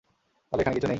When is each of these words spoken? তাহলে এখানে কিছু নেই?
তাহলে 0.53 0.61
এখানে 0.61 0.75
কিছু 0.75 0.85
নেই? 0.85 0.89